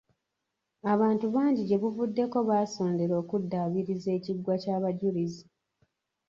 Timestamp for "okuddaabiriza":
3.21-4.09